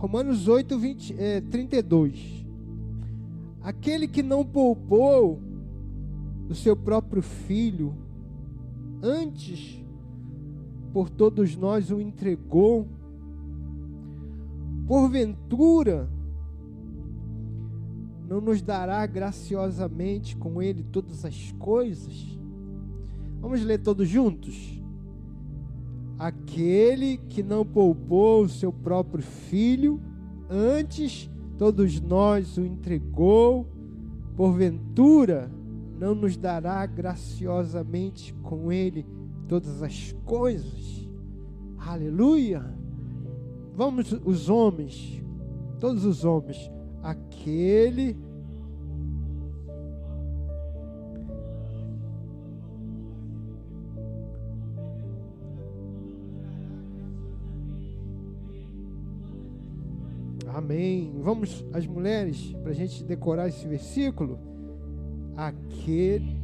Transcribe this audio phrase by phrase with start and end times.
[0.00, 2.46] Romanos 8, 20, é, 32.
[3.60, 5.38] Aquele que não poupou
[6.48, 7.94] o seu próprio filho,
[9.02, 9.78] antes
[10.90, 12.88] por todos nós o entregou,
[14.86, 16.08] porventura
[18.26, 22.38] não nos dará graciosamente com ele todas as coisas?
[23.38, 24.79] Vamos ler todos juntos?
[26.50, 30.00] Aquele que não poupou o seu próprio filho,
[30.48, 33.68] antes todos nós o entregou,
[34.36, 35.48] porventura
[35.96, 39.06] não nos dará graciosamente com ele
[39.46, 41.08] todas as coisas?
[41.78, 42.64] Aleluia!
[43.76, 45.22] Vamos, os homens,
[45.78, 46.68] todos os homens,
[47.00, 48.16] aquele
[60.70, 61.12] Amém.
[61.16, 64.38] Vamos, as mulheres, para a gente decorar esse versículo.
[65.36, 66.38] Aquele.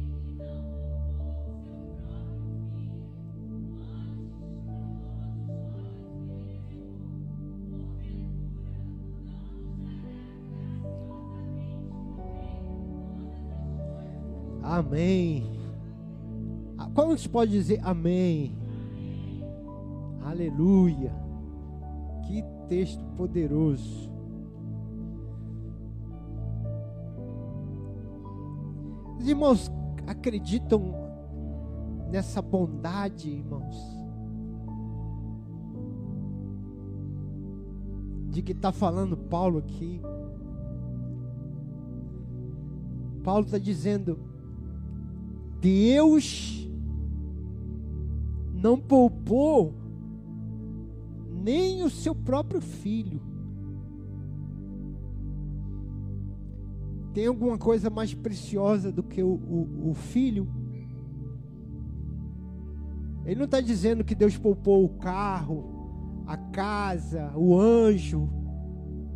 [14.61, 15.49] Amém.
[16.93, 18.57] Como se pode dizer amém?
[20.21, 21.13] Aleluia.
[22.27, 24.16] Que texto poderoso.
[29.27, 29.71] Irmãos
[30.05, 30.93] acreditam
[32.09, 33.75] nessa bondade, irmãos?
[38.29, 40.01] De que está falando Paulo aqui.
[43.23, 44.19] Paulo está dizendo:
[45.59, 46.69] Deus
[48.53, 49.73] não poupou
[51.29, 53.26] nem o seu próprio filho.
[57.17, 60.47] Tem alguma coisa mais preciosa do que o, o, o filho?
[63.25, 68.29] Ele não está dizendo que Deus poupou o carro, a casa, o anjo.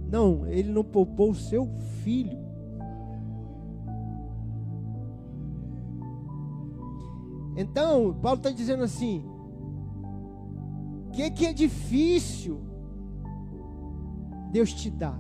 [0.10, 1.68] Não, ele não poupou o seu
[2.04, 2.40] filho.
[7.56, 9.24] Então, Paulo está dizendo assim:
[11.06, 12.64] o que, que é difícil
[14.52, 15.16] Deus te dá?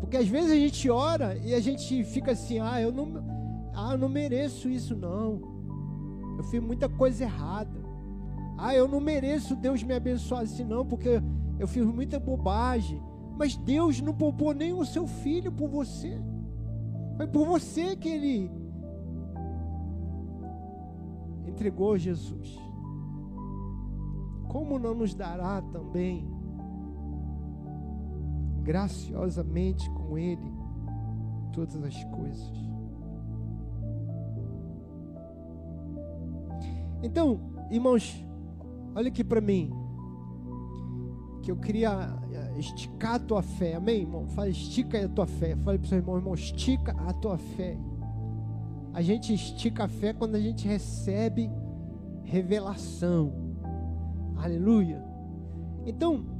[0.00, 3.24] Porque às vezes a gente ora e a gente fica assim, ah, eu não,
[3.74, 5.40] ah, eu não mereço isso não.
[6.36, 7.78] Eu fiz muita coisa errada.
[8.56, 11.22] Ah, eu não mereço Deus me abençoar assim não, porque
[11.58, 13.02] eu fiz muita bobagem.
[13.36, 16.20] Mas Deus não poupou nem o seu filho por você.
[17.16, 18.50] Foi por você que ele
[21.46, 22.68] entregou Jesus
[24.48, 26.26] como não nos dará também
[28.68, 30.52] graciosamente com Ele
[31.54, 32.52] todas as coisas?
[37.02, 37.40] Então,
[37.70, 38.22] irmãos,
[38.94, 39.72] olha aqui para mim,
[41.42, 44.28] que eu queria eh, esticar a tua fé, amém, irmão?
[44.28, 45.56] Fala, estica a tua fé.
[45.56, 47.78] Fale para o seu irmão, irmão, estica a tua fé.
[48.92, 51.50] A gente estica a fé quando a gente recebe
[52.22, 53.32] revelação.
[54.36, 55.02] Aleluia.
[55.86, 56.37] Então,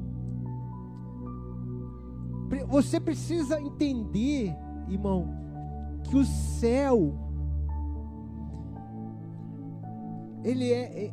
[2.69, 4.55] você precisa entender,
[4.89, 5.29] irmão,
[6.05, 7.15] que o céu
[10.45, 11.13] ele é, é,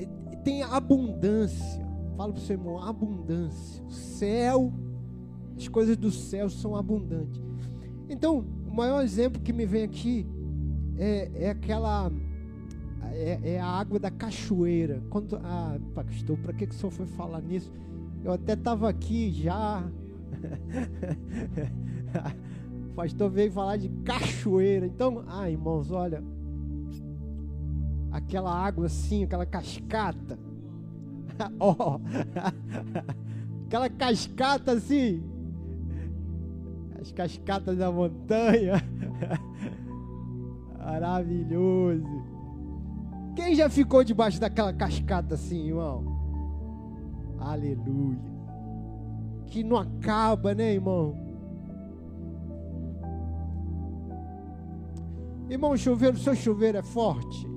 [0.00, 1.88] é tem abundância.
[2.16, 3.82] Fala para o seu irmão, abundância.
[3.84, 4.72] O céu,
[5.56, 7.40] as coisas do céu são abundantes.
[8.08, 10.26] Então, o maior exemplo que me vem aqui
[10.98, 12.10] é, é aquela
[13.12, 15.02] é, é, a água da cachoeira.
[15.10, 17.72] Quando, ah, pastor, para que, que o senhor foi falar nisso?
[18.22, 19.82] Eu até estava aqui já.
[22.90, 24.86] o pastor veio falar de cachoeira.
[24.86, 26.22] Então, ah, irmãos, olha.
[28.12, 30.38] Aquela água assim, aquela cascata.
[31.58, 32.00] oh,
[33.66, 35.22] aquela cascata assim.
[37.00, 38.74] As cascatas da montanha.
[40.78, 42.30] Maravilhoso.
[43.34, 46.19] Quem já ficou debaixo daquela cascata assim, irmão?
[47.40, 48.18] Aleluia.
[49.46, 51.16] Que não acaba, né, irmão?
[55.48, 57.48] Irmão, chuveiro, seu chuveiro é forte?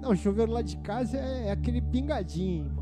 [0.00, 2.80] Não, chuveiro lá de casa é, é aquele pingadinho, irmão.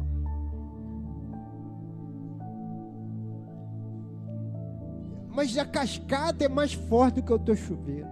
[5.34, 8.08] Mas a cascata é mais forte do que o teu chuveiro.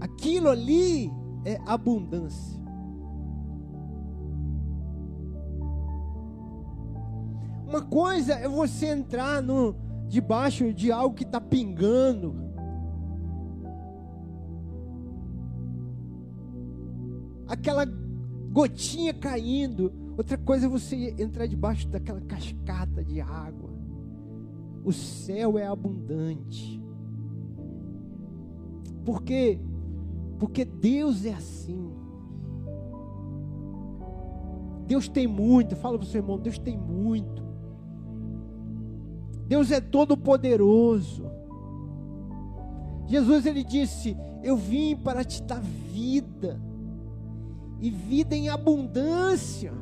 [0.00, 1.10] Aquilo ali
[1.46, 2.60] é abundância.
[7.68, 9.76] Uma coisa é você entrar no,
[10.08, 12.34] debaixo de algo que está pingando.
[17.46, 17.84] Aquela
[18.50, 19.92] gotinha caindo.
[20.18, 23.70] Outra coisa é você entrar debaixo daquela cascata de água.
[24.82, 26.82] O céu é abundante.
[29.04, 29.60] Porque
[30.38, 31.92] porque Deus é assim.
[34.86, 35.74] Deus tem muito.
[35.76, 37.42] Fala para o seu irmão, Deus tem muito.
[39.46, 41.24] Deus é todo poderoso.
[43.06, 46.60] Jesus ele disse: "Eu vim para te dar vida
[47.80, 49.72] e vida em abundância".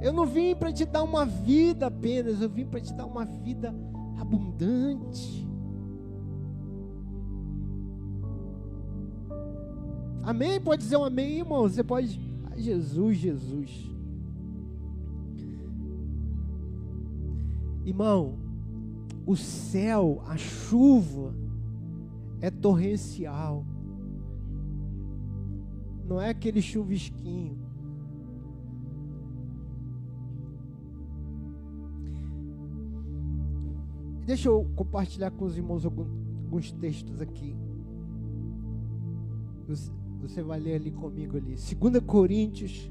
[0.00, 3.24] Eu não vim para te dar uma vida apenas, eu vim para te dar uma
[3.24, 3.74] vida
[4.18, 5.49] abundante.
[10.22, 10.60] Amém?
[10.60, 11.62] Pode dizer um amém, irmão?
[11.62, 12.20] Você pode.
[12.50, 13.90] Ai, Jesus, Jesus.
[17.84, 18.38] Irmão,
[19.26, 21.34] o céu, a chuva
[22.40, 23.64] é torrencial.
[26.06, 27.58] Não é aquele chuvisquinho.
[34.26, 37.56] Deixa eu compartilhar com os irmãos alguns textos aqui.
[40.22, 41.56] Você vai ler ali comigo ali.
[41.56, 42.90] 2 Coríntios,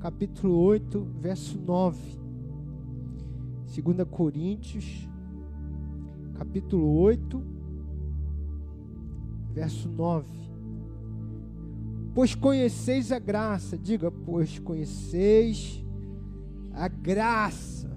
[0.00, 1.98] capítulo 8, verso 9.
[3.82, 5.08] 2 Coríntios,
[6.34, 7.42] capítulo 8,
[9.52, 10.26] verso 9.
[12.14, 15.84] Pois conheceis a graça, diga, pois conheceis
[16.72, 17.92] a graça.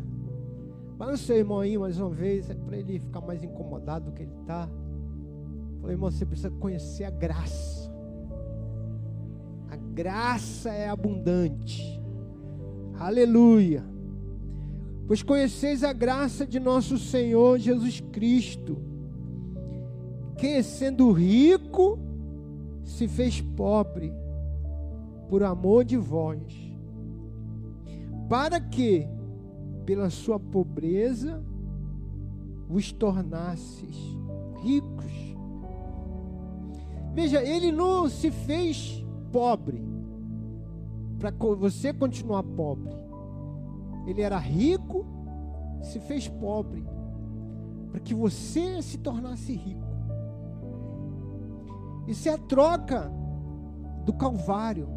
[0.99, 4.23] O seu irmão aí mais uma vez, é para ele ficar mais incomodado do que
[4.23, 4.67] ele está.
[5.79, 7.76] Falei, irmão, você precisa conhecer a graça.
[9.97, 11.99] Graça é abundante.
[12.99, 13.83] Aleluia.
[15.07, 18.77] Pois conheceis a graça de nosso Senhor Jesus Cristo,
[20.37, 21.97] que sendo rico,
[22.83, 24.13] se fez pobre
[25.29, 26.43] por amor de vós,
[28.29, 29.07] para que,
[29.83, 31.43] pela sua pobreza,
[32.69, 33.97] vos tornasses
[34.61, 35.11] ricos.
[37.15, 39.81] Veja, ele não se fez pobre
[41.19, 42.93] para você continuar pobre.
[44.05, 45.05] Ele era rico,
[45.81, 46.85] se fez pobre,
[47.91, 49.87] para que você se tornasse rico.
[52.07, 53.11] Isso é a troca
[54.05, 54.87] do Calvário.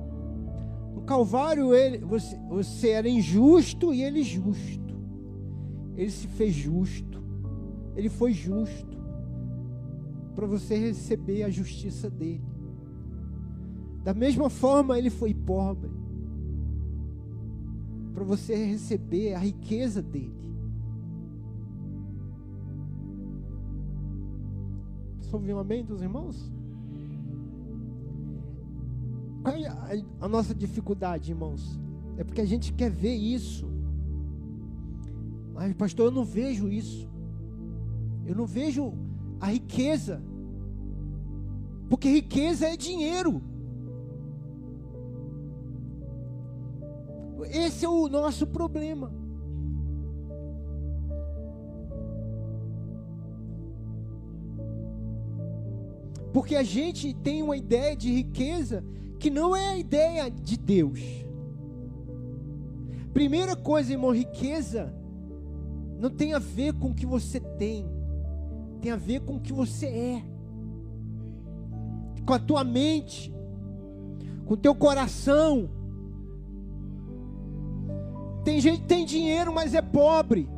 [0.94, 4.94] No Calvário ele, você, você era injusto e ele justo.
[5.96, 7.20] Ele se fez justo.
[7.96, 8.98] Ele foi justo
[10.34, 12.49] para você receber a justiça dele.
[14.02, 15.90] Da mesma forma, ele foi pobre
[18.14, 20.40] para você receber a riqueza dele.
[25.20, 26.52] Só ouviu um amém dos irmãos?
[29.42, 31.78] Qual é a, a nossa dificuldade, irmãos?
[32.16, 33.70] É porque a gente quer ver isso.
[35.54, 37.08] Mas, pastor, eu não vejo isso.
[38.26, 38.92] Eu não vejo
[39.40, 40.22] a riqueza.
[41.88, 43.42] Porque riqueza é dinheiro.
[47.50, 49.12] Esse é o nosso problema.
[56.32, 58.84] Porque a gente tem uma ideia de riqueza
[59.18, 61.00] que não é a ideia de Deus.
[63.12, 64.94] Primeira coisa, irmão, riqueza
[65.98, 67.86] não tem a ver com o que você tem,
[68.80, 70.22] tem a ver com o que você é,
[72.24, 73.34] com a tua mente,
[74.46, 75.68] com o teu coração.
[78.44, 80.48] Tem gente que tem dinheiro, mas é pobre.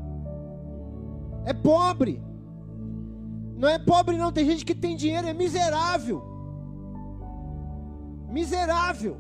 [1.45, 2.23] É pobre.
[3.57, 4.33] Não é pobre, não.
[4.33, 6.23] Tem gente que tem dinheiro, é miserável.
[8.29, 9.17] Miserável.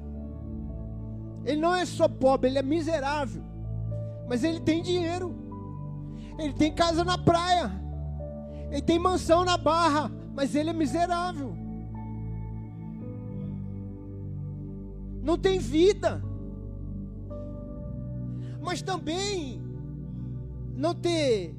[1.44, 3.42] Ele não é só pobre, ele é miserável.
[4.28, 5.34] Mas ele tem dinheiro.
[6.38, 7.70] Ele tem casa na praia.
[8.70, 10.10] Ele tem mansão na barra.
[10.34, 11.54] Mas ele é miserável.
[15.22, 16.22] Não tem vida
[18.62, 19.60] mas também
[20.76, 21.54] não ter.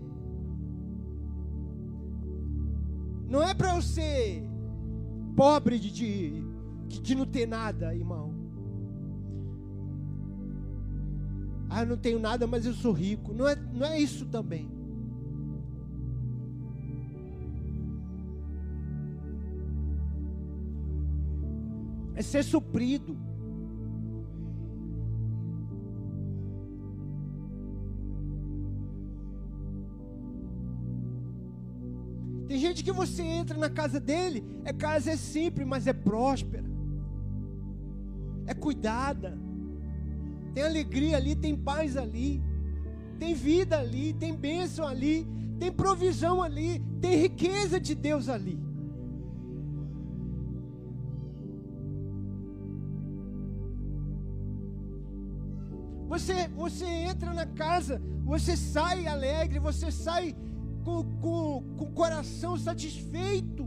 [3.28, 4.44] Não é para eu ser
[5.36, 8.34] pobre de, de, de não ter nada, irmão.
[11.70, 13.34] Ah, eu não tenho nada, mas eu sou rico.
[13.34, 14.72] Não é, não é isso também.
[22.16, 23.18] É ser suprido.
[32.74, 36.66] Gente que você entra na casa dele, é casa é simples, mas é próspera.
[38.48, 39.38] É cuidada.
[40.56, 42.42] Tem alegria ali, tem paz ali.
[43.20, 45.28] Tem vida ali, tem bênção ali,
[45.60, 48.60] tem provisão ali, tem riqueza de Deus ali.
[56.08, 60.36] Você, você entra na casa, você sai alegre, você sai
[61.24, 63.66] com, com, o coração satisfeito.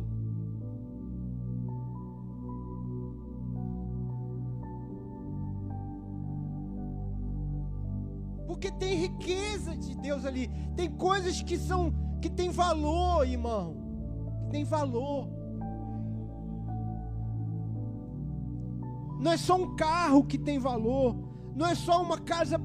[8.46, 10.50] Porque tem riqueza de Deus ali.
[10.76, 13.74] Tem coisas que são que tem valor, irmão.
[14.42, 15.28] Que tem valor.
[19.18, 21.16] Não é só um carro que tem valor.
[21.54, 22.60] Não é só uma casa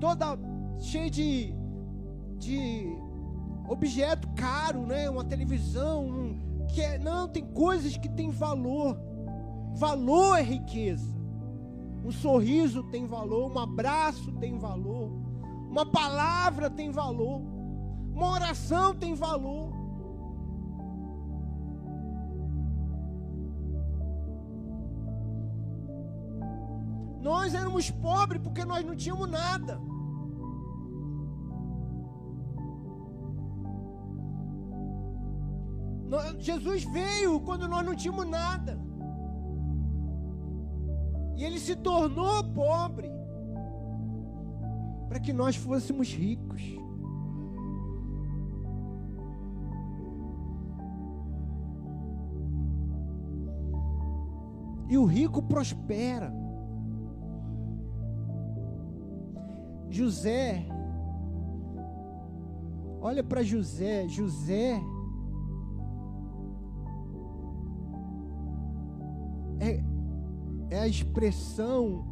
[0.00, 0.38] toda
[0.78, 1.54] cheia de,
[2.38, 3.07] de
[3.68, 5.08] objeto caro, né?
[5.08, 8.98] Uma televisão, um, que é, não, tem coisas que têm valor.
[9.74, 11.18] Valor é riqueza.
[12.04, 15.10] Um sorriso tem valor, um abraço tem valor,
[15.68, 17.42] uma palavra tem valor,
[18.14, 19.76] uma oração tem valor.
[27.20, 29.78] Nós éramos pobres porque nós não tínhamos nada.
[36.38, 38.78] Jesus veio quando nós não tínhamos nada.
[41.36, 43.10] E ele se tornou pobre
[45.08, 46.62] para que nós fôssemos ricos.
[54.88, 56.32] E o rico prospera.
[59.90, 60.66] José,
[63.00, 64.80] olha para José, José
[70.88, 72.02] a expressão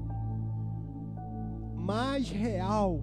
[1.75, 3.01] mais real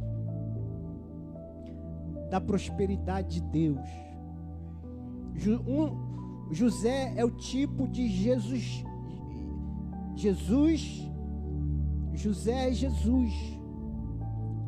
[2.30, 3.90] da prosperidade de Deus.
[5.68, 8.84] Um, José é o tipo de Jesus.
[10.16, 11.12] Jesus,
[12.14, 13.34] José é Jesus,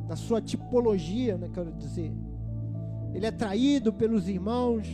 [0.07, 2.11] na sua tipologia, né, quero dizer.
[3.13, 4.87] Ele é traído pelos irmãos,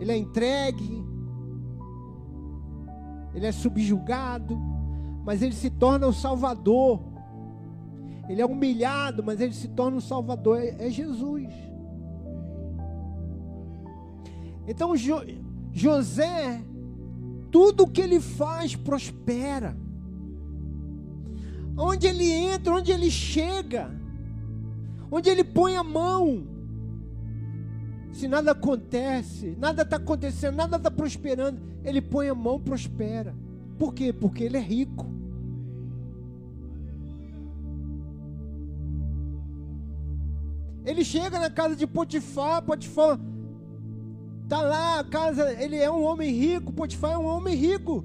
[0.00, 1.13] ele é entregue,
[3.34, 4.56] ele é subjugado,
[5.24, 7.00] mas ele se torna o Salvador.
[8.28, 10.58] Ele é humilhado, mas ele se torna o Salvador.
[10.58, 11.52] É, é Jesus.
[14.66, 15.16] Então jo,
[15.72, 16.62] José,
[17.50, 19.76] tudo que ele faz prospera.
[21.76, 23.90] Onde ele entra, onde ele chega,
[25.10, 26.53] onde ele põe a mão,
[28.14, 33.34] se nada acontece, nada está acontecendo, nada está prosperando, ele põe a mão, prospera.
[33.76, 34.12] Por quê?
[34.12, 35.06] Porque ele é rico.
[40.84, 43.18] Ele chega na casa de Potifar, Potifar
[44.44, 48.04] está lá, a casa, ele é um homem rico, Potifar é um homem rico.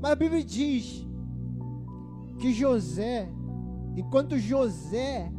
[0.00, 1.06] Mas a Bíblia diz
[2.40, 3.28] que José,
[3.96, 5.30] enquanto José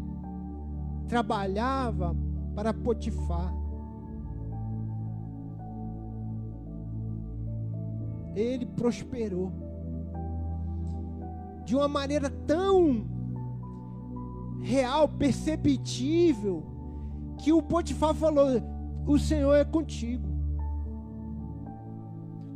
[1.09, 2.15] trabalhava
[2.55, 3.56] para Potifar,
[8.39, 9.51] ele prosperou.
[11.65, 13.05] De uma maneira tão
[14.61, 16.63] real, perceptível,
[17.37, 18.47] que o Potifar falou:
[19.05, 20.27] O Senhor é contigo.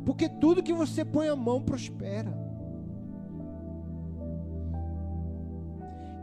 [0.04, 2.32] Porque tudo que você põe a mão prospera.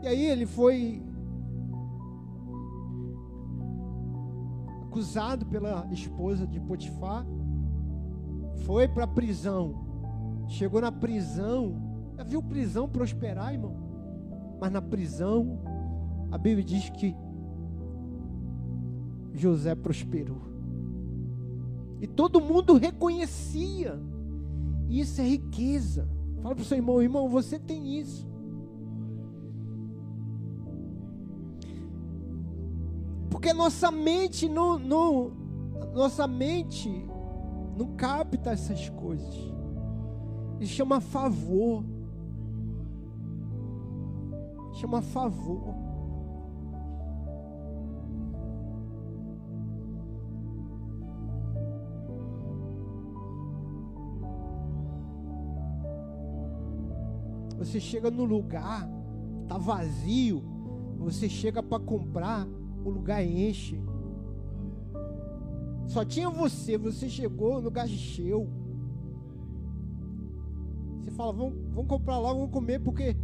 [0.02, 1.02] E aí ele foi
[4.82, 7.24] acusado pela esposa de Potifar
[8.64, 9.74] foi para a prisão.
[10.48, 11.74] Chegou na prisão.
[12.16, 13.74] Já viu prisão prosperar, irmão?
[14.60, 15.58] Mas na prisão,
[16.30, 17.14] a Bíblia diz que
[19.32, 20.42] José prosperou.
[22.00, 23.98] E todo mundo reconhecia.
[24.88, 26.08] Isso é riqueza.
[26.42, 28.28] Fala para o seu irmão, irmão, você tem isso.
[33.30, 35.32] Porque nossa mente não, não
[35.94, 37.06] nossa mente
[37.80, 39.34] não capta essas coisas.
[40.60, 41.82] Isso chama favor.
[44.74, 45.74] Chama favor.
[57.56, 58.88] Você chega no lugar,
[59.46, 60.42] tá vazio,
[60.98, 62.46] você chega para comprar,
[62.84, 63.80] o lugar enche.
[65.90, 68.48] Só tinha você, você chegou, o lugar encheu.
[71.00, 73.16] Você fala, vamos, vamos comprar lá, vamos comer, porque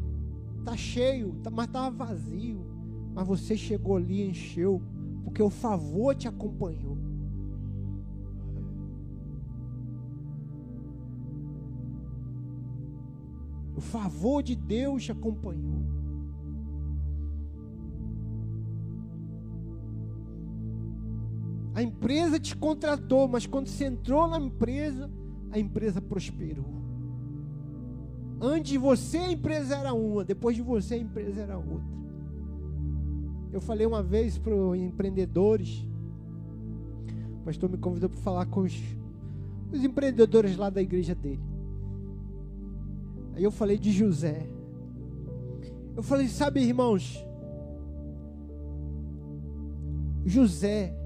[0.64, 2.66] tá cheio, tá, mas estava vazio.
[3.14, 4.82] Mas você chegou ali e encheu,
[5.22, 6.98] porque o favor te acompanhou.
[13.76, 15.84] O favor de Deus te acompanhou.
[21.76, 25.10] A empresa te contratou, mas quando você entrou na empresa,
[25.50, 26.64] a empresa prosperou.
[28.40, 31.94] Antes de você, a empresa era uma, depois de você, a empresa era outra.
[33.52, 35.86] Eu falei uma vez para os empreendedores,
[37.42, 38.82] o pastor me convidou para falar com os,
[39.70, 41.44] os empreendedores lá da igreja dele.
[43.34, 44.48] Aí eu falei de José.
[45.94, 47.22] Eu falei, sabe, irmãos,
[50.24, 51.04] José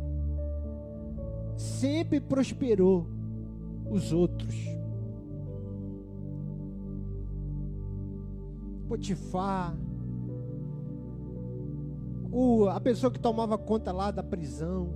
[1.61, 3.07] sempre prosperou
[3.91, 4.55] os outros.
[8.89, 9.77] Potifar,
[12.33, 14.89] o, a pessoa que tomava conta lá da prisão,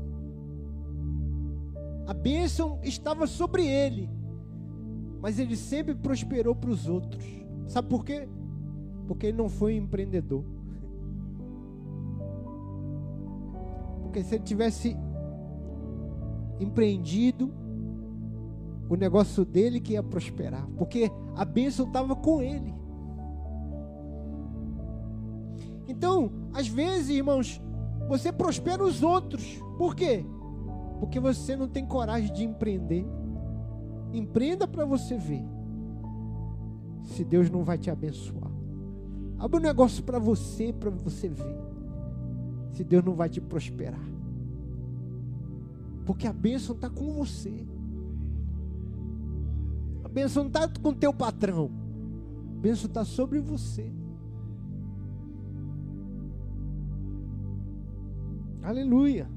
[2.07, 4.09] a bênção estava sobre ele,
[5.21, 7.25] mas ele sempre prosperou para os outros.
[7.67, 8.27] Sabe por quê?
[9.07, 10.45] Porque ele não foi empreendedor.
[14.03, 14.97] Porque se ele tivesse
[16.61, 17.53] empreendido,
[18.89, 22.75] o negócio dele que ia prosperar, porque a bênção estava com ele.
[25.89, 27.61] Então, às vezes, irmãos,
[28.09, 29.61] você prospera os outros.
[29.79, 30.25] Por quê?
[31.01, 33.07] Porque você não tem coragem de empreender.
[34.13, 35.45] Empreenda para você ver
[37.03, 38.51] se Deus não vai te abençoar.
[39.39, 41.59] Abre um negócio para você, para você ver
[42.73, 44.14] se Deus não vai te prosperar.
[46.05, 47.67] Porque a bênção está com você.
[50.05, 51.71] A bênção não está com o teu patrão.
[52.57, 53.91] A bênção está sobre você.
[58.63, 59.29] Aleluia.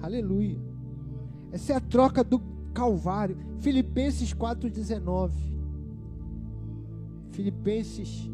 [0.00, 0.60] Aleluia.
[1.50, 2.40] Essa é a troca do
[2.72, 3.36] Calvário.
[3.60, 5.32] Filipenses 4,19.
[7.32, 8.30] Filipenses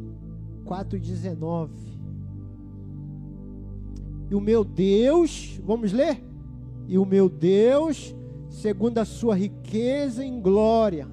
[0.65, 1.71] 4,19.
[4.35, 6.21] E o meu Deus, vamos ler?
[6.89, 8.13] E o meu Deus,
[8.51, 11.07] segundo a sua riqueza em glória.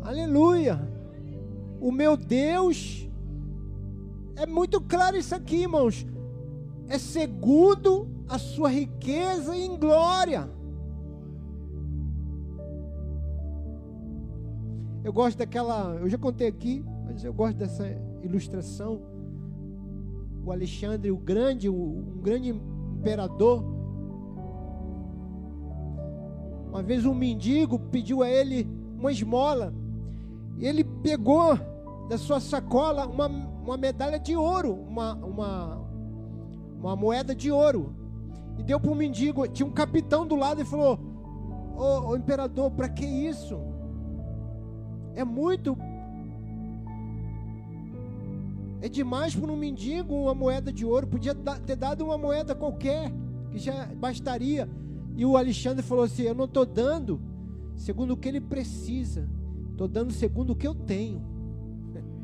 [0.00, 0.80] Aleluia.
[1.78, 3.06] O meu Deus,
[4.34, 6.06] é muito claro isso aqui, irmãos
[6.90, 10.50] é segundo a sua riqueza em glória.
[15.10, 17.84] Eu gosto daquela, eu já contei aqui, mas eu gosto dessa
[18.22, 19.02] ilustração.
[20.46, 23.64] O Alexandre, o grande, um grande imperador.
[26.68, 29.74] Uma vez um mendigo pediu a ele uma esmola.
[30.56, 31.58] E ele pegou
[32.08, 35.88] da sua sacola uma, uma medalha de ouro, uma, uma,
[36.78, 37.92] uma moeda de ouro.
[38.58, 39.44] E deu para um mendigo.
[39.48, 41.00] Tinha um capitão do lado e falou:
[41.76, 43.69] Ô, ô imperador, para que isso?
[45.14, 45.76] É muito.
[48.80, 51.06] É demais para um mendigo uma moeda de ouro.
[51.06, 53.12] Podia ter dado uma moeda qualquer,
[53.50, 54.68] que já bastaria.
[55.16, 57.20] E o Alexandre falou assim: Eu não estou dando
[57.76, 59.28] segundo o que ele precisa,
[59.70, 61.22] estou dando segundo o que eu tenho.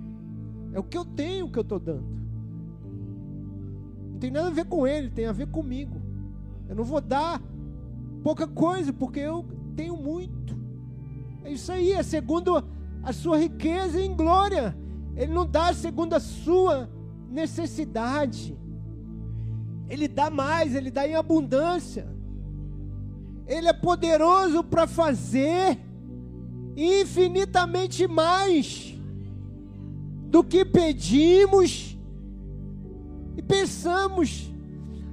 [0.72, 2.05] É o que eu tenho que eu estou dando.
[4.12, 5.99] Não tem nada a ver com ele, tem a ver comigo.
[6.68, 7.40] Eu não vou dar
[8.22, 9.42] pouca coisa, porque eu
[9.75, 10.55] tenho muito.
[11.44, 12.62] É isso aí, é segundo
[13.07, 14.77] a sua riqueza em glória.
[15.14, 16.90] Ele não dá segundo a sua
[17.31, 18.59] necessidade.
[19.88, 22.09] Ele dá mais, ele dá em abundância.
[23.47, 25.79] Ele é poderoso para fazer
[26.77, 28.92] infinitamente mais
[30.29, 31.97] do que pedimos
[33.37, 34.53] e pensamos.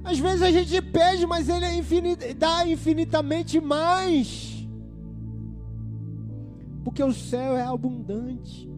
[0.02, 4.53] Às vezes a gente pede, mas Ele é infinit, dá infinitamente mais.
[6.84, 8.70] Porque o céu é abundante.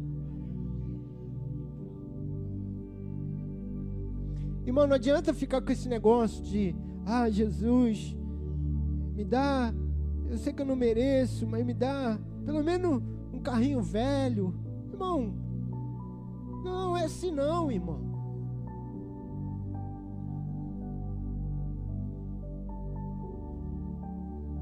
[4.64, 8.16] Irmão, não adianta ficar com esse negócio de, ah, Jesus,
[9.14, 9.72] me dá,
[10.28, 14.54] eu sei que eu não mereço, mas me dá pelo menos um carrinho velho.
[14.90, 15.34] Irmão,
[16.64, 18.00] não é assim não, irmão.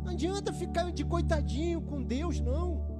[0.04, 2.93] Não adianta ficar de coitadinho com Deus, não.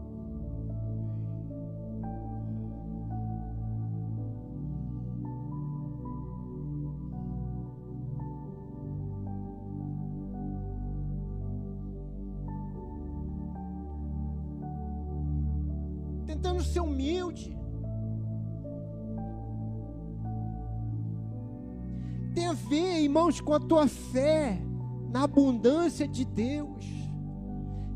[23.14, 24.60] Irmãos, com a tua fé
[25.08, 26.84] na abundância de Deus.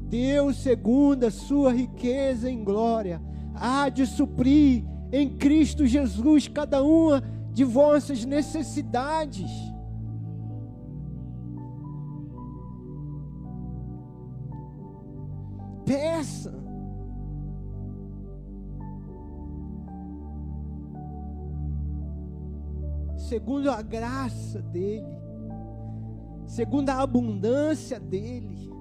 [0.08, 3.20] Deus, segundo a sua riqueza em glória,
[3.52, 7.20] há de suprir em Cristo Jesus cada uma
[7.52, 9.50] de vossas necessidades.
[23.28, 25.04] Segundo a graça dele,
[26.46, 28.72] segundo a abundância dele.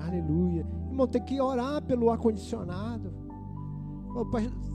[0.00, 0.66] Aleluia.
[0.88, 3.12] Irmão, tem que orar pelo ar-condicionado.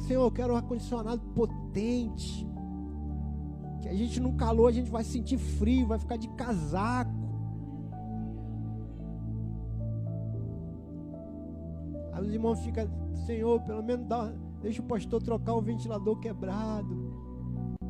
[0.08, 2.48] Senhor, eu quero um ar-condicionado potente.
[3.90, 7.12] A gente no calor a gente vai sentir frio, vai ficar de casaco.
[12.12, 12.88] Aí os irmãos ficam,
[13.26, 17.14] Senhor, pelo menos dá, deixa o pastor trocar o ventilador quebrado.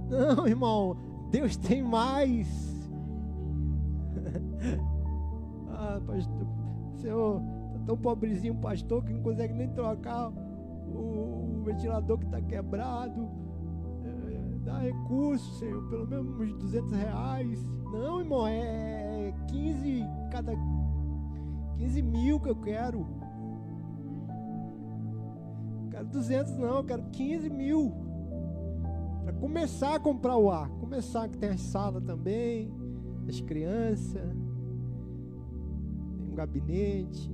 [0.10, 0.98] Não, irmão,
[1.32, 2.48] Deus tem mais.
[5.70, 6.48] ah, pastor,
[7.02, 7.42] Senhor,
[7.74, 12.42] tá tão pobrezinho o pastor que não consegue nem trocar o, o ventilador que está
[12.42, 13.47] quebrado.
[14.68, 17.70] É, dá recurso, Senhor, pelo menos uns 200 reais.
[17.86, 20.54] Não, irmão, é 15 cada
[21.78, 23.08] 15 mil que eu quero.
[25.90, 27.94] Quero 200 não, quero 15 mil.
[29.24, 30.70] Para começar a comprar o ar.
[30.70, 32.72] Começar que tem a sala também,
[33.26, 34.36] das crianças
[36.36, 37.32] gabinete.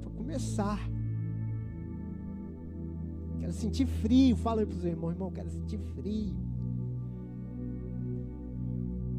[0.00, 0.99] Para começar.
[3.50, 4.36] Quero sentir frio.
[4.36, 6.36] Fala para os irmãos, irmão, quero sentir frio.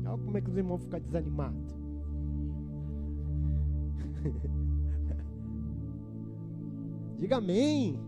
[0.06, 1.76] Olha como é que os irmãos ficam desanimados.
[7.20, 8.00] Diga amém.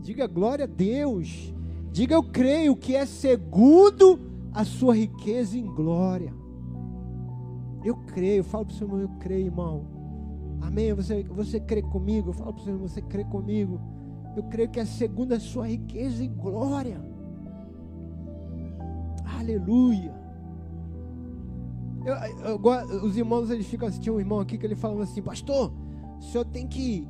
[0.00, 1.52] Diga glória a Deus.
[1.92, 4.18] Diga eu creio que é segundo
[4.54, 6.32] a sua riqueza em glória.
[7.84, 9.84] Eu creio, falo para o Senhor, eu creio, irmão.
[10.62, 10.94] Amém?
[10.94, 12.30] Você, você crê comigo?
[12.30, 13.78] Eu falo para o Senhor, você crê comigo?
[14.36, 17.00] Eu creio que é segundo a sua riqueza em glória.
[19.38, 20.14] Aleluia.
[22.04, 25.72] Eu, eu, os irmãos, eles ficam assistindo um irmão aqui que ele falava assim, pastor,
[26.18, 27.06] o senhor tem que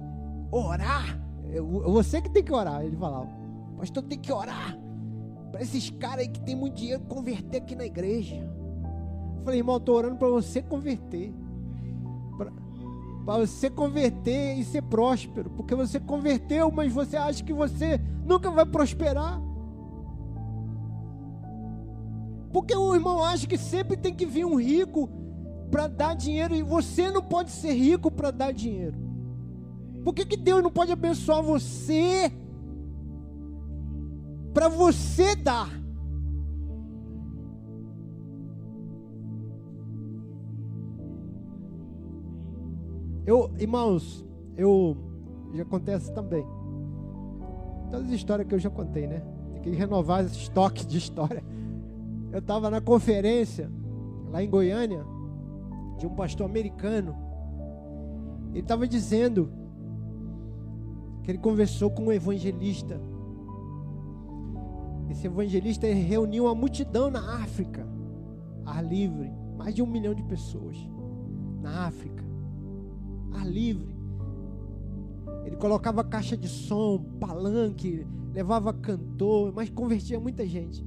[0.51, 1.21] orar.
[1.53, 3.29] Eu, você que tem que orar, ele falava.
[3.77, 4.79] Pastor, tem que orar
[5.51, 8.37] para esses caras aí que tem muito dinheiro converter aqui na igreja.
[9.37, 11.35] Eu falei, irmão, estou orando para você converter.
[13.25, 15.51] Para você converter e ser próspero.
[15.51, 19.41] Porque você converteu, mas você acha que você nunca vai prosperar.
[22.53, 25.09] Porque o irmão acha que sempre tem que vir um rico
[25.71, 28.99] para dar dinheiro e você não pode ser rico para dar dinheiro.
[30.05, 32.33] Por que, que Deus não pode abençoar você
[34.53, 35.80] para você dar.
[43.27, 44.25] Eu, irmãos,
[44.57, 44.97] eu
[45.55, 46.45] já acontece também.
[47.91, 49.23] Todas as histórias que eu já contei, né?
[49.53, 51.43] Tem que renovar esse estoque de história.
[52.33, 53.71] Eu estava na conferência
[54.31, 55.05] lá em Goiânia
[55.99, 57.17] de um pastor americano.
[58.51, 59.51] Ele estava dizendo
[61.23, 63.01] que ele conversou com um evangelista
[65.11, 67.85] esse evangelista reuniu uma multidão na África,
[68.65, 70.77] ar livre, mais de um milhão de pessoas
[71.61, 72.25] na África,
[73.33, 73.95] ar livre.
[75.45, 80.85] Ele colocava caixa de som, palanque, levava cantor, mas convertia muita gente.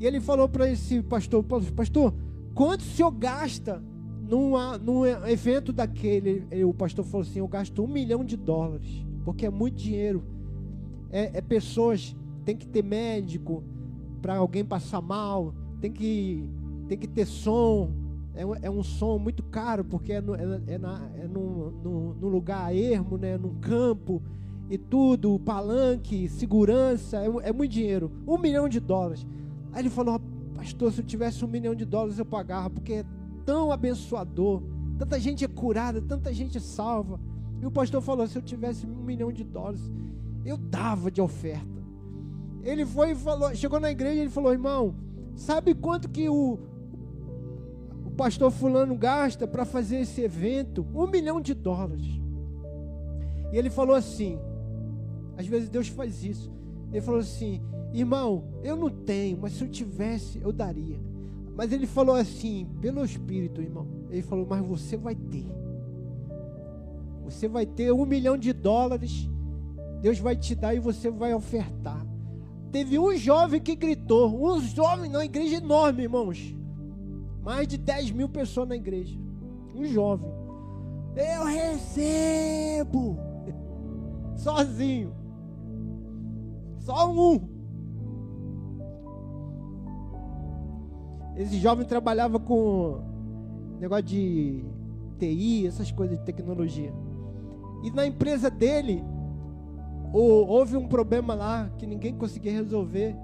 [0.00, 2.14] E ele falou para esse pastor: Pastor,
[2.54, 3.82] quanto o senhor gasta
[4.28, 6.46] numa, num evento daquele?
[6.50, 10.24] E o pastor falou assim: Eu gasto um milhão de dólares, porque é muito dinheiro.
[11.10, 13.64] É, é pessoas tem que ter médico
[14.20, 16.48] para alguém passar mal, tem que,
[16.88, 17.90] tem que ter som.
[18.34, 21.70] É um, é um som muito caro, porque é, no, é, é, na, é num,
[21.82, 24.20] num, num lugar ermo, né, num campo
[24.68, 28.10] e tudo, palanque, segurança, é, é, muito dinheiro.
[28.26, 29.26] Um milhão de dólares.
[29.72, 30.20] Aí ele falou,
[30.54, 33.04] pastor, se eu tivesse um milhão de dólares eu pagava, porque é
[33.44, 34.62] tão abençoador.
[34.98, 37.20] Tanta gente é curada, tanta gente é salva.
[37.60, 39.90] E o pastor falou, se eu tivesse um milhão de dólares,
[40.44, 41.82] eu dava de oferta.
[42.62, 44.94] Ele foi e falou, chegou na igreja e ele falou, irmão,
[45.34, 46.73] sabe quanto que o, o
[48.14, 50.86] pastor fulano gasta para fazer esse evento?
[50.94, 52.06] Um milhão de dólares.
[53.52, 54.38] E ele falou assim:
[55.36, 56.52] às vezes Deus faz isso.
[56.92, 57.60] Ele falou assim:
[57.92, 60.98] irmão, eu não tenho, mas se eu tivesse, eu daria.
[61.56, 63.86] Mas ele falou assim, pelo Espírito, irmão.
[64.10, 65.46] Ele falou: mas você vai ter.
[67.24, 69.28] Você vai ter um milhão de dólares.
[70.00, 72.04] Deus vai te dar e você vai ofertar.
[72.70, 76.54] Teve um jovem que gritou, um jovem na igreja enorme, irmãos.
[77.44, 79.18] Mais de 10 mil pessoas na igreja.
[79.74, 80.32] Um jovem.
[81.14, 83.18] Eu recebo.
[84.34, 85.12] Sozinho.
[86.78, 87.40] Só um.
[91.36, 93.00] Esse jovem trabalhava com
[93.78, 94.64] negócio de
[95.18, 96.94] TI, essas coisas de tecnologia.
[97.82, 99.04] E na empresa dele,
[100.12, 103.14] houve um problema lá que ninguém conseguia resolver.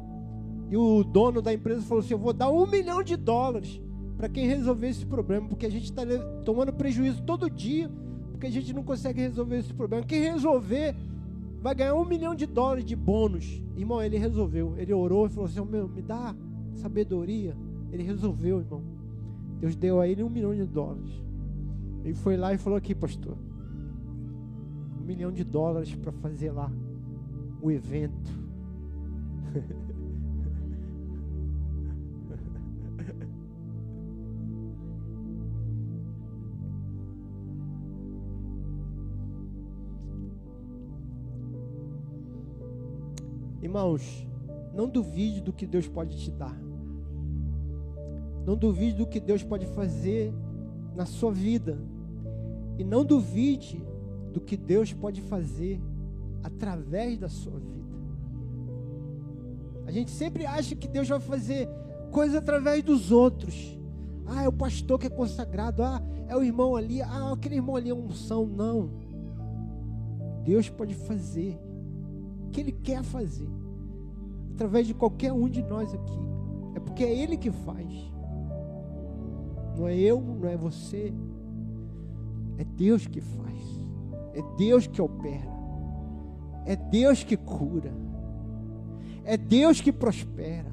[0.68, 3.80] E o dono da empresa falou assim: Eu vou dar um milhão de dólares
[4.20, 6.02] para quem resolver esse problema, porque a gente está
[6.44, 7.90] tomando prejuízo todo dia,
[8.30, 10.04] porque a gente não consegue resolver esse problema.
[10.04, 10.94] Quem resolver
[11.62, 13.62] vai ganhar um milhão de dólares de bônus.
[13.74, 14.74] Irmão, ele resolveu.
[14.76, 16.36] Ele orou e falou assim: Meu, me dá
[16.74, 17.56] sabedoria.
[17.90, 18.82] Ele resolveu, irmão.
[19.58, 21.10] Deus deu a ele um milhão de dólares.
[22.04, 23.38] Ele foi lá e falou aqui, pastor.
[25.00, 26.70] Um milhão de dólares para fazer lá
[27.62, 28.30] o evento.
[43.70, 44.26] Irmãos,
[44.74, 46.60] não duvide do que Deus pode te dar.
[48.44, 50.34] Não duvide do que Deus pode fazer
[50.96, 51.78] na sua vida.
[52.76, 53.80] E não duvide
[54.32, 55.80] do que Deus pode fazer
[56.42, 57.94] através da sua vida.
[59.86, 61.68] A gente sempre acha que Deus vai fazer
[62.10, 63.78] coisas através dos outros.
[64.26, 65.84] Ah, é o pastor que é consagrado.
[65.84, 67.02] Ah, é o irmão ali.
[67.02, 68.46] Ah, aquele irmão ali é unção.
[68.46, 68.90] Não.
[70.42, 71.56] Deus pode fazer
[72.48, 73.59] o que Ele quer fazer
[74.60, 76.18] através de qualquer um de nós aqui.
[76.74, 78.12] É porque é Ele que faz.
[79.74, 81.14] Não é eu, não é você.
[82.58, 83.88] É Deus que faz.
[84.34, 85.50] É Deus que opera.
[86.66, 87.90] É Deus que cura.
[89.24, 90.70] É Deus que prospera.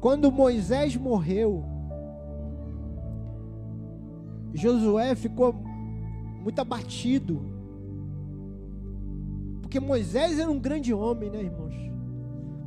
[0.00, 1.64] Quando Moisés morreu,
[4.54, 5.52] Josué ficou
[6.44, 7.55] muito abatido.
[9.66, 11.74] Porque Moisés era um grande homem, né, irmãos?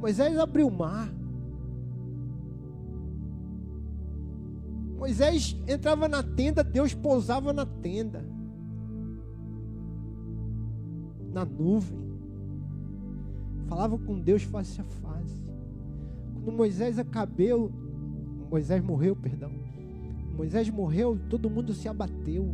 [0.01, 1.09] Moisés abriu o mar.
[4.97, 8.21] Moisés entrava na tenda, Deus pousava na tenda,
[11.31, 11.97] na nuvem,
[13.69, 15.39] falava com Deus face a face.
[16.33, 17.71] Quando Moisés acabou,
[18.51, 19.51] Moisés morreu, perdão.
[20.35, 22.53] Moisés morreu, todo mundo se abateu.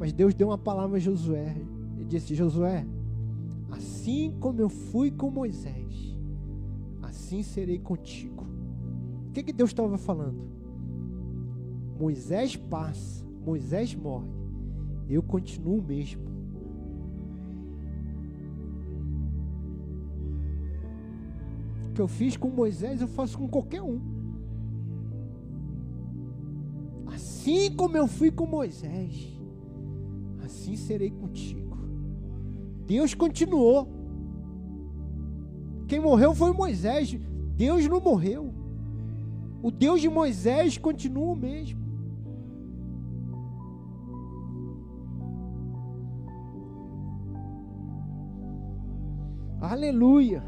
[0.00, 1.54] Mas Deus deu uma palavra a Josué.
[2.08, 2.86] Disse: Josué,
[3.70, 6.16] assim como eu fui com Moisés,
[7.02, 8.34] assim serei contigo
[9.34, 10.48] que, que Deus estava falando?
[11.98, 14.30] Moisés passa, Moisés morre,
[15.08, 16.22] eu continuo mesmo.
[21.88, 24.00] O que eu fiz com Moisés, eu faço com qualquer um.
[27.06, 29.36] Assim como eu fui com Moisés,
[30.44, 31.63] assim serei contigo.
[32.86, 33.88] Deus continuou.
[35.88, 37.18] Quem morreu foi Moisés.
[37.56, 38.52] Deus não morreu.
[39.62, 41.82] O Deus de Moisés continua o mesmo.
[49.60, 50.42] Aleluia.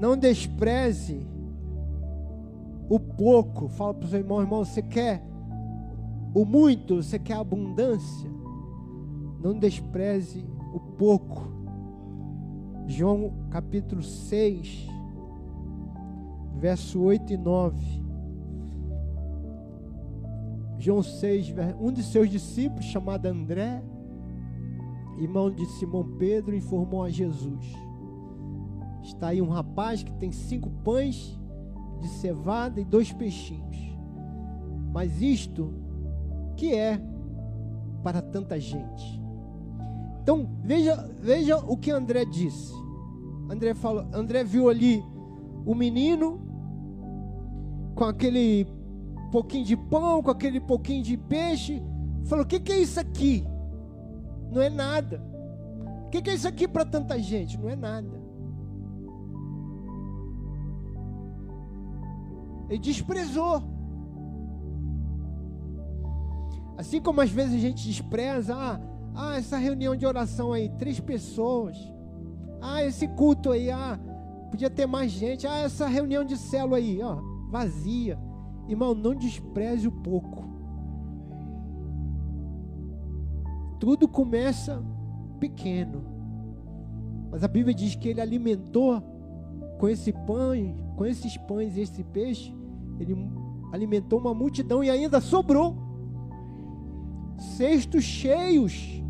[0.00, 1.24] Não despreze
[2.88, 3.68] o pouco.
[3.68, 5.22] Fala para o seu irmão, irmão, você quer
[6.34, 8.41] o muito, você quer a abundância.
[9.42, 11.50] Não despreze o pouco.
[12.86, 14.86] João capítulo 6,
[16.58, 18.02] verso 8 e 9.
[20.78, 23.82] João 6, um de seus discípulos, chamado André,
[25.18, 27.72] irmão de Simão Pedro, informou a Jesus:
[29.02, 31.38] Está aí um rapaz que tem cinco pães
[32.00, 33.76] de cevada e dois peixinhos.
[34.92, 35.72] Mas isto
[36.56, 37.00] que é
[38.02, 39.21] para tanta gente?
[40.22, 42.72] Então, veja, veja o que André disse.
[43.50, 45.02] André falou, André viu ali
[45.66, 46.40] o menino
[47.94, 48.66] com aquele
[49.32, 51.82] pouquinho de pão, com aquele pouquinho de peixe.
[52.26, 53.44] Falou: O que, que é isso aqui?
[54.50, 55.20] Não é nada.
[56.06, 57.58] O que, que é isso aqui para tanta gente?
[57.58, 58.22] Não é nada.
[62.68, 63.62] Ele desprezou.
[66.76, 68.80] Assim como às vezes a gente despreza, ah,
[69.14, 71.76] ah, essa reunião de oração aí, três pessoas.
[72.60, 73.98] Ah, esse culto aí, ah,
[74.50, 75.46] podia ter mais gente.
[75.46, 77.18] Ah, essa reunião de célula aí, ó,
[77.50, 78.18] vazia.
[78.68, 80.44] Irmão, não despreze o pouco.
[83.78, 84.82] Tudo começa
[85.40, 86.04] pequeno.
[87.30, 89.02] Mas a Bíblia diz que ele alimentou
[89.78, 90.52] com esse pão,
[90.96, 92.54] com esses pães e esse peixe,
[93.00, 93.16] ele
[93.72, 95.76] alimentou uma multidão e ainda sobrou
[97.42, 99.02] cestos cheios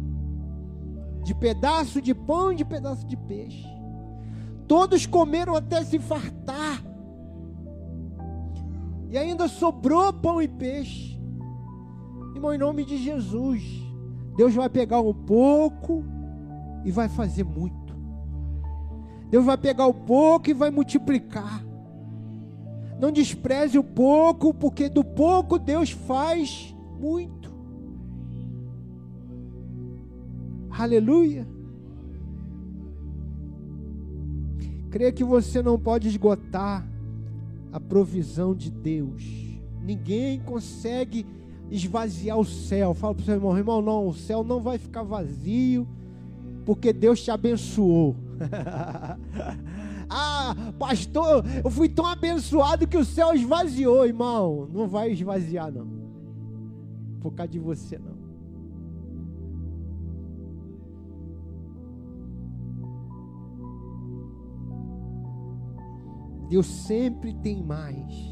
[1.23, 3.67] de pedaço de pão e de pedaço de peixe.
[4.67, 6.83] Todos comeram até se fartar.
[9.11, 11.21] E ainda sobrou pão e peixe.
[12.35, 13.63] Irmão, em nome de Jesus,
[14.37, 16.05] Deus vai pegar um pouco
[16.85, 17.95] e vai fazer muito.
[19.31, 21.65] Deus vai pegar o pouco e vai multiplicar.
[22.99, 27.42] Não despreze o pouco, porque do pouco Deus faz muito.
[30.79, 31.47] Aleluia.
[34.91, 36.87] Creia que você não pode esgotar
[37.73, 39.23] a provisão de Deus.
[39.83, 41.27] Ninguém consegue
[41.71, 42.95] esvaziar o céu.
[42.95, 45.89] Fala para o seu irmão, irmão, não, o céu não vai ficar vazio,
[46.65, 48.15] porque Deus te abençoou.
[50.09, 54.69] ah, pastor, eu fui tão abençoado que o céu esvaziou, irmão.
[54.73, 55.87] Não vai esvaziar, não.
[57.21, 58.22] Por causa de você, não.
[66.53, 68.31] Deus sempre tem mais.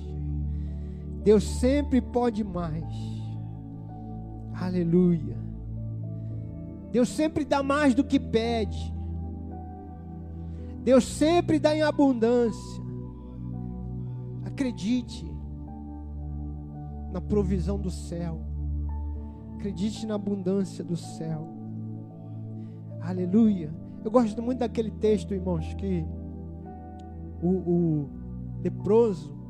[1.25, 2.85] Deus sempre pode mais.
[4.53, 5.39] Aleluia.
[6.93, 8.95] Deus sempre dá mais do que pede.
[10.85, 12.83] Deus sempre dá em abundância.
[14.45, 15.25] Acredite
[17.11, 18.39] na provisão do céu.
[19.55, 21.49] Acredite na abundância do céu.
[23.01, 23.73] Aleluia.
[24.05, 26.05] Eu gosto muito daquele texto, irmãos, que
[27.43, 28.11] o, o
[28.63, 29.41] leproso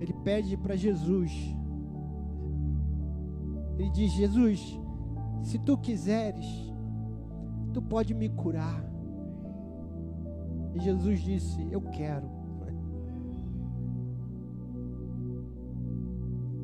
[0.00, 1.32] ele pede para Jesus.
[3.78, 4.78] Ele diz: Jesus,
[5.42, 6.46] se tu quiseres,
[7.72, 8.84] tu pode me curar.
[10.74, 12.28] E Jesus disse: Eu quero.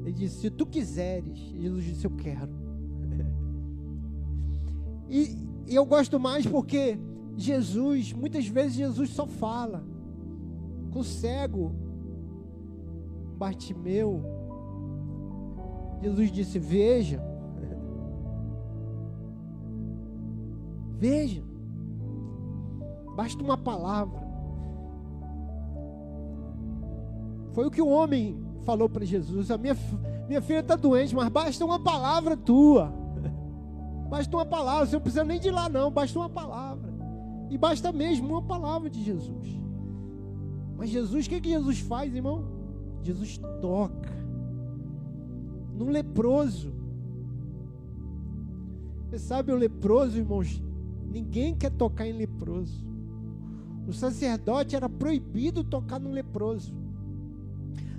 [0.03, 2.53] Ele disse: Se tu quiseres, Jesus disse: Eu quero.
[5.15, 6.99] E, e eu gosto mais porque
[7.37, 9.83] Jesus, muitas vezes Jesus só fala.
[10.91, 11.73] Com o cego,
[13.39, 14.23] Bartimeu,
[16.03, 17.23] Jesus disse: Veja,
[20.99, 21.43] Veja.
[23.17, 24.21] Basta uma palavra.
[27.53, 29.77] Foi o que o homem falou para Jesus: A minha,
[30.29, 32.93] minha filha está doente, mas basta uma palavra tua.
[34.09, 34.87] Basta uma palavra.
[34.87, 35.91] Você não precisa nem de lá, não.
[35.91, 36.72] Basta uma palavra.
[37.53, 39.61] E basta mesmo uma palavra de Jesus.
[40.77, 42.45] Mas Jesus, o que, que Jesus faz, irmão?
[43.03, 44.11] Jesus toca
[45.77, 46.73] num leproso.
[49.05, 50.61] Você sabe, o leproso, irmãos,
[51.13, 52.83] Ninguém quer tocar em leproso.
[53.87, 56.75] O sacerdote era proibido tocar no leproso.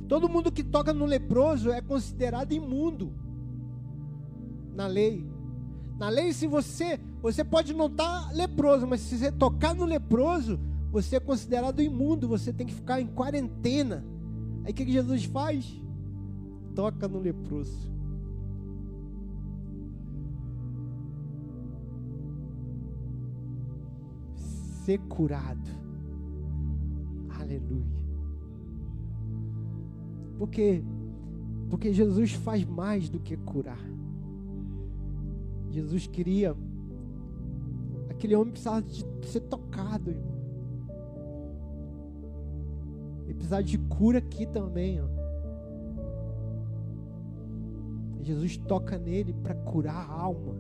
[0.08, 3.14] Todo mundo que toca no leproso é considerado imundo
[4.74, 5.24] na lei.
[5.98, 9.86] Na lei, se você, você pode não estar tá leproso, mas se você tocar no
[9.86, 10.60] leproso,
[10.92, 14.06] você é considerado imundo, você tem que ficar em quarentena.
[14.64, 15.82] Aí o que, que Jesus faz?
[16.76, 17.94] Toca no leproso.
[24.84, 25.70] ser curado.
[27.40, 28.04] Aleluia.
[30.38, 30.84] Porque
[31.70, 33.93] porque Jesus faz mais do que curar.
[35.74, 36.56] Jesus queria
[38.24, 40.34] aquele homem precisava de ser tocado, irmão.
[43.26, 45.08] Ele precisava de cura aqui também, ó.
[48.22, 50.56] Jesus toca nele para curar a alma.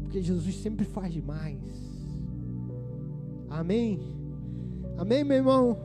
[0.00, 1.60] Porque Jesus sempre faz mais.
[3.50, 4.00] Amém?
[4.96, 5.76] Amém, meu irmão?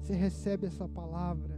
[0.00, 1.53] Você recebe essa palavra.